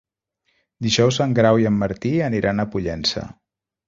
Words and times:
Dijous 0.85 1.19
en 1.25 1.35
Grau 1.39 1.61
i 1.63 1.67
en 1.71 1.77
Martí 1.81 2.13
aniran 2.29 2.65
a 2.65 2.65
Pollença. 2.77 3.25